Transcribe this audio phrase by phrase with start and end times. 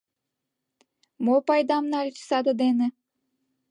[1.25, 2.87] Мо пайдам нальыч садын дене?